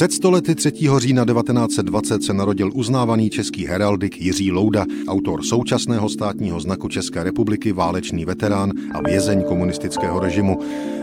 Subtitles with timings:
[0.00, 0.72] Před stolety 3.
[0.98, 7.72] října 1920 se narodil uznávaný český heraldik Jiří Louda, autor současného státního znaku České republiky,
[7.72, 10.58] válečný veterán a vězeň komunistického režimu.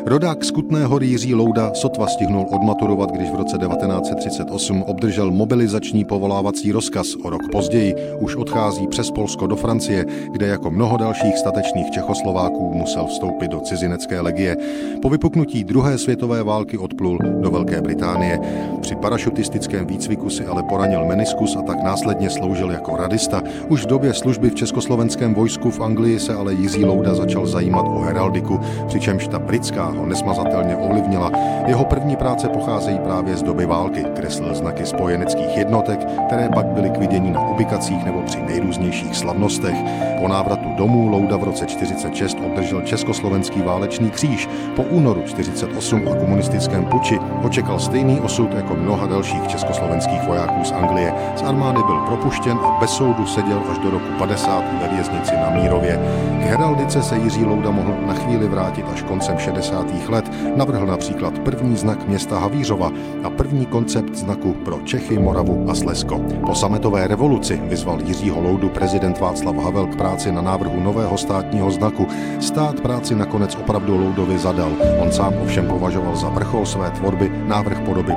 [0.06, 6.06] Rodák z Kutné hory Jiří Louda sotva stihnul odmaturovat, když v roce 1938 obdržel mobilizační
[6.06, 7.16] povolávací rozkaz.
[7.24, 12.74] O rok později už odchází přes Polsko do Francie, kde jako mnoho dalších statečných Čechoslováků
[12.74, 14.58] musel vstoupit do cizinecké legie.
[15.02, 18.40] Po vypuknutí druhé světové války odplul do Velké Británie.
[18.88, 23.42] Při parašutistickém výcviku si ale poranil meniskus a tak následně sloužil jako radista.
[23.68, 27.86] Už v době služby v československém vojsku v Anglii se ale Jiří Louda začal zajímat
[27.88, 31.32] o heraldiku, přičemž ta britská ho nesmazatelně ovlivnila.
[31.66, 34.06] Jeho první práce pocházejí právě z doby války.
[34.16, 39.76] Kreslil znaky spojeneckých jednotek, které pak byly k vidění na ubikacích nebo při nejrůznějších slavnostech.
[40.22, 44.50] Po návratu domů Louda v roce 46 obdržel Československý válečný kříž.
[44.76, 50.72] Po únoru 48 a komunistickém puči očekal stejný osud jako mnoha dalších československých vojáků z
[50.72, 51.14] Anglie.
[51.36, 55.50] Z armády byl propuštěn a bez soudu seděl až do roku 50 ve věznici na
[55.50, 56.00] Mírově.
[56.40, 59.86] K heraldice se Jiří Louda mohl na chvíli vrátit až koncem 60.
[60.10, 60.32] let.
[60.56, 62.92] Navrhl například první znak města Havířova
[63.24, 66.22] a první koncept znaku pro Čechy, Moravu a Slezsko.
[66.46, 71.72] Po sametové revoluci vyzval Jiřího Loudu prezident Václav Havel k práci na návrhu nového státního
[71.72, 72.08] znaku.
[72.40, 74.72] Stát práci nakonec opravdu Loudovi zadal.
[75.00, 78.14] On sám ovšem považoval za vrchol své tvorby návrh podoby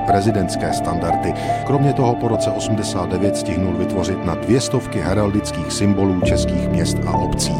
[0.50, 1.34] prezidentské standardy.
[1.66, 7.12] Kromě toho po roce 89 stihnul vytvořit na dvě stovky heraldických symbolů českých měst a
[7.12, 7.54] obcí.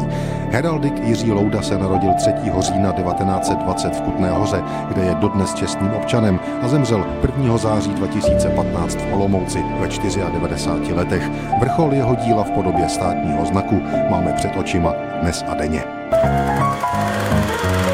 [0.51, 2.29] Heraldik Jiří Louda se narodil 3.
[2.59, 7.57] října 1920 v Kutné hoře, kde je dodnes čestným občanem a zemřel 1.
[7.57, 11.23] září 2015 v Olomouci ve 94 letech.
[11.59, 15.83] Vrchol jeho díla v podobě státního znaku máme před očima dnes a denně.
[16.11, 17.90] thank you